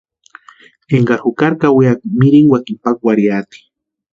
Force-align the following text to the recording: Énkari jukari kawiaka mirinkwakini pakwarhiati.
Énkari 0.95 1.21
jukari 1.25 1.55
kawiaka 1.61 2.03
mirinkwakini 2.19 2.81
pakwarhiati. 2.83 3.59